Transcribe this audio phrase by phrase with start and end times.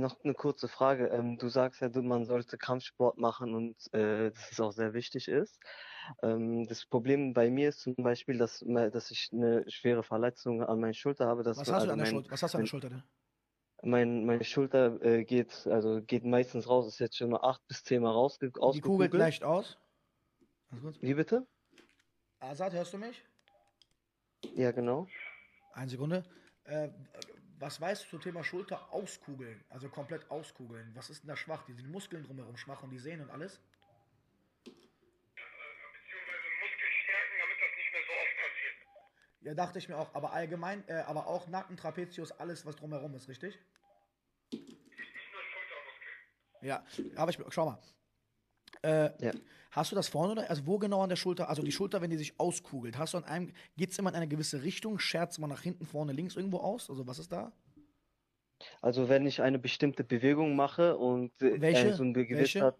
[0.00, 1.08] Noch eine kurze Frage.
[1.08, 5.28] Ähm, du sagst ja, man sollte Kampfsport machen und äh, dass es auch sehr wichtig
[5.28, 5.60] ist.
[6.22, 10.80] Ähm, das Problem bei mir ist zum Beispiel, dass, dass ich eine schwere Verletzung an
[10.80, 11.44] meiner Schulter habe.
[11.44, 12.30] Was hast also du an der mein, Schulter?
[12.30, 13.02] Was hast du an der Schulter denn?
[13.82, 17.82] mein, meine Schulter äh, geht, also geht meistens raus, ist jetzt schon mal acht bis
[17.82, 19.12] zehn Mal rausge Die kugelt ausgekugelt.
[19.14, 19.78] leicht aus.
[21.00, 21.46] Wie bitte?
[22.38, 23.24] Azad, hörst du mich?
[24.54, 25.06] Ja, genau.
[25.72, 26.24] Eine Sekunde.
[26.64, 26.88] Äh,
[27.60, 29.62] was weißt du zum Thema Schulter auskugeln?
[29.68, 30.90] Also komplett auskugeln.
[30.94, 31.62] Was ist denn da schwach?
[31.66, 33.60] Die sind Muskeln drumherum schwach und die Sehnen und alles?
[34.64, 38.74] beziehungsweise Muskeln stärken, damit das nicht mehr so oft passiert.
[39.42, 40.14] Ja, dachte ich mir auch.
[40.14, 43.58] Aber allgemein, äh, aber auch Nacken, Trapezius, alles, was drumherum ist, richtig?
[46.62, 46.84] Ja,
[47.16, 47.78] aber ich, schau mal.
[48.82, 49.32] Äh, Ja.
[49.72, 50.50] Hast du das vorne oder?
[50.50, 51.48] Also wo genau an der Schulter?
[51.48, 54.16] Also die Schulter, wenn die sich auskugelt, hast du an einem, geht es immer in
[54.16, 54.98] eine gewisse Richtung?
[54.98, 56.90] Scherzt man nach hinten, vorne, links irgendwo aus?
[56.90, 57.52] Also was ist da?
[58.82, 61.94] Also wenn ich eine bestimmte Bewegung mache und äh, Welche?
[61.94, 62.34] so ein Welche?
[62.34, 62.76] gewisser,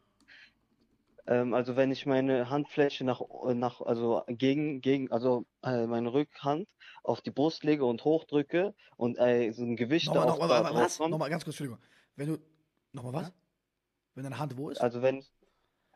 [1.26, 3.20] ähm, also wenn ich meine Handfläche nach,
[3.54, 6.68] nach also gegen, gegen, also äh, meine Rückhand
[7.04, 10.98] auf die Brust lege und hochdrücke und äh, so ein Gewicht Nochmal, auch nochmal, was?
[10.98, 11.12] kommt.
[11.12, 11.78] Nochmal ganz kurz, Entschuldigung.
[12.16, 12.38] Wenn du,
[12.92, 13.32] nochmal was?
[14.14, 14.80] Wenn deine Hand wo ist?
[14.80, 15.24] Also wenn,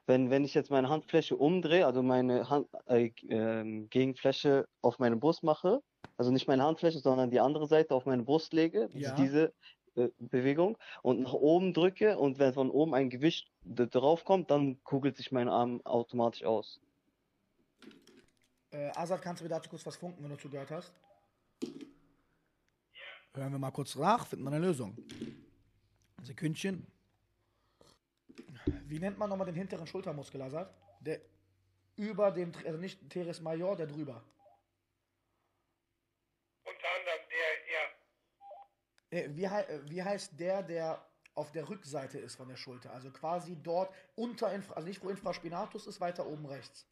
[0.07, 5.17] wenn, wenn ich jetzt meine Handfläche umdrehe, also meine Hand, äh, ähm, Gegenfläche auf meine
[5.17, 5.83] Brust mache,
[6.17, 9.15] also nicht meine Handfläche, sondern die andere Seite auf meine Brust lege, Ja.
[9.15, 9.53] diese
[9.97, 14.51] äh, Bewegung, und nach oben drücke und wenn von oben ein Gewicht d- drauf kommt,
[14.51, 16.81] dann kugelt sich mein Arm automatisch aus.
[18.73, 20.93] Äh, Azad, kannst du mir dazu kurz was funken, wenn du zugehört hast?
[23.33, 24.97] Hören wir mal kurz nach, finden wir eine Lösung.
[26.23, 26.87] Sekündchen.
[28.87, 30.73] Wie nennt man nochmal den hinteren Schultermuskel, Azad?
[31.01, 31.21] Der
[31.97, 34.23] über dem, also nicht Teres Major, der drüber.
[36.65, 37.85] Unter anderem der, ja,
[39.11, 42.93] Äh, wie, hei- äh, wie heißt der, der auf der Rückseite ist von der Schulter?
[42.93, 46.87] Also quasi dort unter, Infra also nicht wo Infraspinatus ist, weiter oben rechts.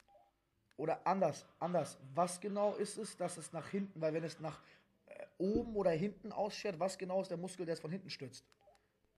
[0.77, 1.97] Oder anders, anders.
[2.13, 4.61] Was genau ist es, dass es nach hinten, weil wenn es nach
[5.07, 8.45] äh, oben oder hinten ausschert, was genau ist der Muskel, der es von hinten stützt?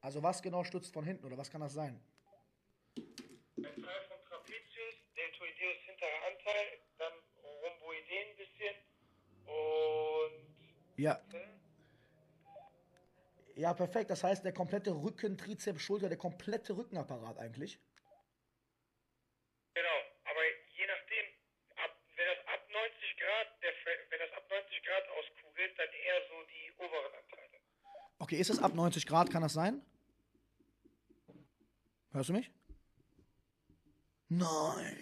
[0.01, 1.99] Also was genau stützt von hinten oder was kann das sein?
[4.55, 8.75] Trapezius, Deltoideus hinterer Anteil, dann Rhomboideen ein bisschen
[9.45, 10.55] und
[10.97, 11.21] Ja.
[13.55, 14.09] Ja, perfekt.
[14.09, 17.79] Das heißt, der komplette Rücken, Trizeps, Schulter, der komplette Rückenapparat eigentlich.
[19.73, 19.97] genau.
[20.25, 20.41] Aber
[20.75, 21.25] je nachdem,
[21.77, 23.71] ab, wenn das ab 90 Grad, der,
[24.09, 27.59] wenn das ab 90 Grad auskugelt, dann eher so die oberen Anteile.
[28.19, 29.81] Okay, ist es ab 90 Grad, kann das sein?
[32.11, 32.51] Hörst du mich?
[34.29, 34.97] Nein.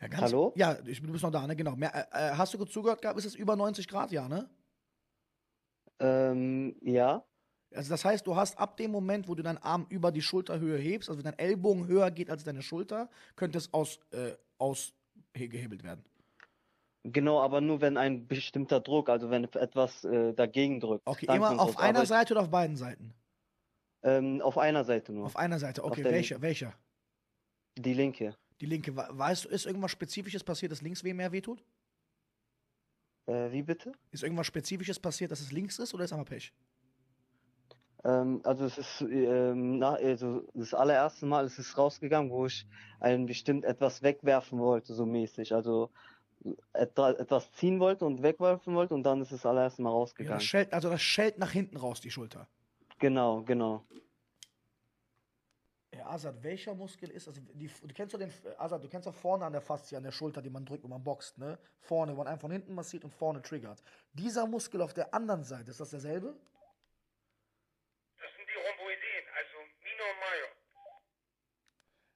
[0.00, 0.52] Ja, ganz, Hallo?
[0.56, 1.56] Ja, ich, du bist noch da, ne?
[1.56, 1.74] Genau.
[1.74, 3.18] Mehr, äh, äh, hast du gut zugehört gehabt?
[3.18, 4.12] Ist es über 90 Grad?
[4.12, 4.48] Ja, ne?
[5.98, 7.24] Ähm, ja,
[7.74, 10.78] Also das heißt, du hast ab dem Moment, wo du deinen Arm über die Schulterhöhe
[10.78, 15.82] hebst, also wenn dein Ellbogen höher geht als deine Schulter, könnte es aus, äh, ausgehebelt
[15.82, 16.04] werden.
[17.02, 21.58] genau, aber nur wenn ein bestimmter Druck, also wenn etwas äh, dagegen drückt, Okay, immer
[21.58, 23.12] auf einer Seite oder auf beiden Seiten?
[24.02, 26.04] ähm, auf einer Seite nur, Auf einer Seite, okay.
[26.04, 26.40] Welcher?
[26.40, 26.74] Welcher?
[27.82, 28.34] Die linke.
[28.60, 28.94] Die linke.
[28.96, 31.64] We- Weißt du, ist irgendwas Spezifisches passiert, dass links weh mehr wehtut?
[33.26, 33.92] Äh, wie bitte?
[34.10, 36.52] Ist irgendwas Spezifisches passiert, dass es links ist oder ist einfach Pech?
[38.04, 42.66] Ähm, also es ist ähm, na, also das allererste Mal ist es rausgegangen, wo ich
[43.00, 45.52] ein bestimmt etwas wegwerfen wollte, so mäßig.
[45.54, 45.90] Also
[46.72, 50.38] etwa, etwas ziehen wollte und wegwerfen wollte und dann ist es allererste Mal Ja, rausgegangen.
[50.38, 52.48] das schellt, also das schellt nach hinten raus, die Schulter.
[53.00, 53.84] Genau, genau.
[56.18, 59.14] Ja, Azad, welcher Muskel ist, also die, du kennst doch den, Azad, du kennst doch
[59.14, 61.56] vorne an der Faszie, an der Schulter, die man drückt, wenn man boxt, ne?
[61.78, 63.84] Vorne, wo man einen von hinten massiert und vorne triggert.
[64.14, 66.34] Dieser Muskel auf der anderen Seite, ist das derselbe?
[68.18, 70.48] Das sind die Rhomboideen, also Minor und Major.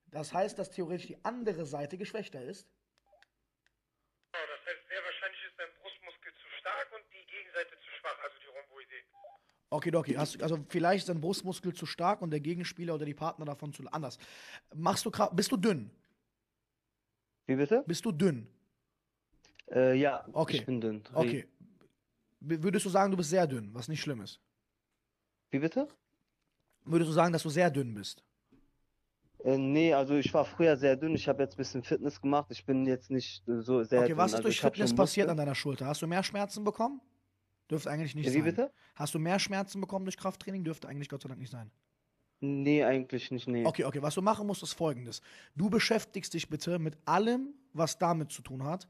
[0.06, 2.66] Das heißt, dass theoretisch die andere Seite geschwächter ist?
[4.32, 8.18] Genau, das heißt, sehr wahrscheinlich ist dein Brustmuskel zu stark und die Gegenseite zu schwach,
[8.24, 9.06] also die Rhomboideen.
[9.72, 10.16] Okay, okay.
[10.18, 13.72] Hast, also vielleicht ist dein Brustmuskel zu stark und der Gegenspieler oder die Partner davon
[13.72, 14.18] zu anders.
[14.74, 15.90] Machst du bist du dünn?
[17.46, 17.82] Wie bitte?
[17.86, 18.46] Bist du dünn?
[19.70, 20.58] Äh, ja, Okay.
[20.58, 21.02] ich bin dünn.
[21.14, 21.48] Okay.
[22.40, 24.40] Würdest du sagen, du bist sehr dünn, was nicht schlimm ist?
[25.50, 25.88] Wie bitte?
[26.84, 28.22] Würdest du sagen, dass du sehr dünn bist?
[29.42, 31.14] Äh, nee, also ich war früher sehr dünn.
[31.14, 32.48] Ich habe jetzt ein bisschen Fitness gemacht.
[32.50, 34.34] Ich bin jetzt nicht so sehr Okay, was dünn.
[34.34, 35.86] ist Also durch Fitness passiert an deiner Schulter?
[35.86, 37.00] Hast du mehr Schmerzen bekommen?
[37.72, 38.42] Dürfte eigentlich nicht Wie sein.
[38.42, 38.72] bitte?
[38.94, 40.64] Hast du mehr Schmerzen bekommen durch Krafttraining?
[40.64, 41.72] Dürfte eigentlich Gott sei Dank nicht sein.
[42.40, 43.64] Nee, eigentlich nicht, nee.
[43.64, 45.22] Okay, okay, was du machen musst, ist folgendes.
[45.54, 48.88] Du beschäftigst dich bitte mit allem, was damit zu tun hat.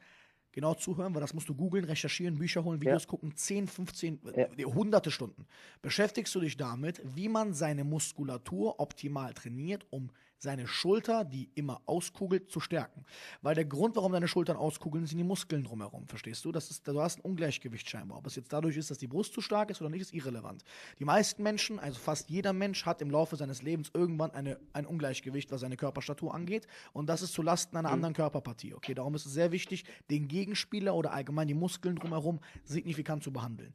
[0.53, 3.09] genau zuhören, weil das musst du googeln, recherchieren, Bücher holen, Videos Ja.
[3.09, 4.49] gucken, 10, 15, Ja.
[4.57, 5.47] äh, hunderte Stunden.
[5.83, 10.11] Beschäftigst du dich damit, wie man seine Muskulatur optimal trainiert, um
[10.43, 13.05] seine Schulter, die immer auskugelt, zu stärken.
[13.43, 16.51] Weil der Grund, warum deine Schultern auskugeln, sind die Muskeln drumherum, verstehst du?
[16.51, 18.19] Das ist, du hast ein Ungleichgewicht scheinbar.
[18.19, 20.65] Ob es jetzt dadurch ist, dass die Brust zu stark ist oder nicht, ist irrelevant.
[20.99, 24.85] Die meisten Menschen, also fast jeder Mensch, hat im Laufe seines Lebens irgendwann eine, ein
[24.85, 26.67] Ungleichgewicht, was seine Körperstatur angeht.
[26.93, 28.75] Und das ist zulasten einer anderen Körperpartie.
[28.75, 33.33] Okay, darum ist es sehr wichtig, den Gegenspieler oder allgemein die Muskeln drumherum signifikant zu
[33.33, 33.73] behandeln.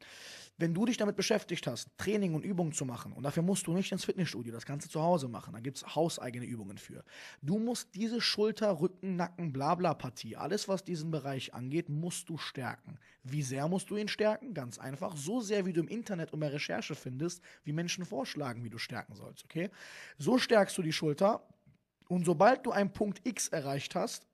[0.60, 3.72] Wenn du dich damit beschäftigt hast, Training und Übungen zu machen, und dafür musst du
[3.72, 7.04] nicht ins Fitnessstudio, das kannst du zu Hause machen, da gibt es hauseigene Übungen für.
[7.42, 12.38] Du musst diese Schulter, Rücken, Nacken, blabla Partie, alles was diesen Bereich angeht, musst du
[12.38, 12.98] stärken.
[13.22, 14.54] Wie sehr musst du ihn stärken?
[14.54, 18.64] Ganz einfach, so sehr wie du im Internet und bei Recherche findest, wie Menschen vorschlagen,
[18.64, 19.70] wie du stärken sollst, okay?
[20.18, 21.42] So stärkst du die Schulter
[22.08, 24.27] und sobald du einen Punkt X erreicht hast,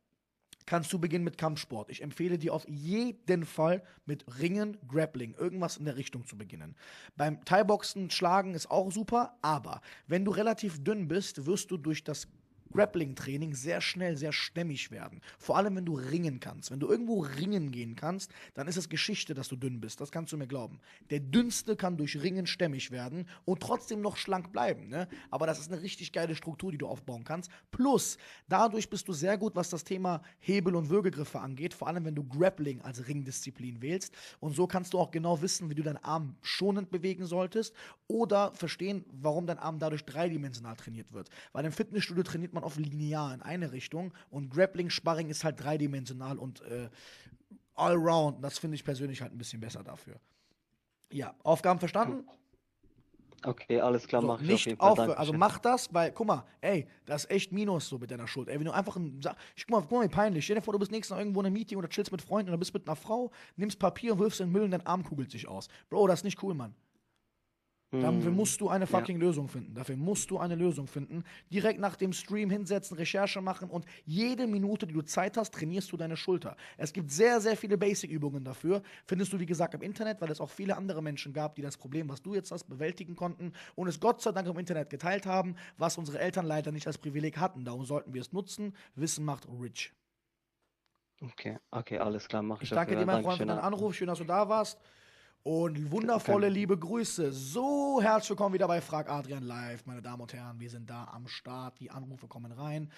[0.67, 1.91] kannst du beginnen mit Kampfsport.
[1.91, 6.75] Ich empfehle dir auf jeden Fall mit Ringen, Grappling, irgendwas in der Richtung zu beginnen.
[7.17, 12.05] Beim Thai-Boxen, Schlagen ist auch super, aber wenn du relativ dünn bist, wirst du durch
[12.05, 12.29] das
[12.73, 15.21] Grappling-Training sehr schnell sehr stämmig werden.
[15.39, 16.71] Vor allem, wenn du ringen kannst.
[16.71, 20.01] Wenn du irgendwo ringen gehen kannst, dann ist es Geschichte, dass du dünn bist.
[20.01, 20.81] Das kannst du mir glauben.
[21.11, 24.89] Der Dünnste kann durch Ringen stämmig werden und trotzdem noch schlank bleiben.
[24.89, 25.09] Ne?
[25.31, 27.51] Aber das ist eine richtig geile Struktur, die du aufbauen kannst.
[27.71, 28.19] Plus,
[28.49, 31.75] dadurch bist du sehr gut, was das Thema Hebel- und Würgegriffe angeht.
[31.75, 34.15] Vor allem, wenn du Grappling als Ringdisziplin wählst.
[34.41, 37.75] Und so kannst du auch genau wissen, wie du deinen Arm schonend bewegen solltest
[38.07, 41.29] oder verstehen, warum dein Arm dadurch dreidimensional trainiert wird.
[41.53, 45.63] Weil im Fitnessstudio trainiert man oft linear in eine Richtung und Grappling, Sparring ist halt
[45.63, 46.89] dreidimensional und äh,
[47.75, 48.43] allround.
[48.43, 50.17] Das finde ich persönlich halt ein bisschen besser dafür.
[51.13, 52.25] Ja, Aufgaben verstanden?
[53.47, 54.91] Okay, alles klar, So, mach ich auf nicht jeden Fall.
[54.91, 55.11] aufhören.
[55.11, 55.39] Also Dankeschön.
[55.39, 58.49] mach das, weil, guck mal, ey, das ist echt Minus so mit deiner Schuld.
[58.49, 59.21] Ey, wenn du einfach ein,
[59.55, 60.45] ich, guck mal, guck mal, wie peinlich.
[60.45, 62.49] Stell dir vor, du bist nächstes Mal irgendwo in einem Meeting oder chillst mit Freunden
[62.51, 65.05] oder bist mit einer Frau, nimmst Papier und wirfst in den Müll und dein Arm
[65.05, 65.69] kugelt sich aus.
[65.91, 66.75] Bro, das ist nicht cool, Mann.
[68.01, 69.75] Dafür Hm, musst du eine fucking Lösung finden.
[69.75, 71.25] Dafür musst du eine Lösung finden.
[71.51, 75.93] Direkt nach dem Stream hinsetzen, Recherche machen und jede Minute, die du Zeit hast, trainierst
[75.93, 76.57] du deine Schulter.
[76.77, 78.83] Es gibt sehr, sehr viele Basic-Übungen dafür.
[79.07, 81.77] Findest du, wie gesagt, im Internet, weil es auch viele andere Menschen gab, die das
[81.77, 85.27] Problem, was du jetzt hast, bewältigen konnten und es Gott sei Dank im Internet geteilt
[85.27, 87.65] haben, was unsere Eltern leider nicht als Privileg hatten.
[87.65, 88.75] Darum sollten wir es nutzen.
[88.95, 89.93] Wissen macht rich.
[91.23, 93.23] Okay, okay, alles klar, mach ich Ich danke dir, mein.
[93.23, 93.95] Freund, für deinen Anruf.
[93.95, 94.79] Schön, dass du da warst.
[95.47, 97.31] Und wundervolle liebe Grüße.
[97.31, 99.85] So, herzlich willkommen wieder bei Frag Adrian Live.
[99.85, 101.79] Meine Damen und Herren, wir sind da am Start.
[101.81, 102.91] Die Anrufe kommen rein.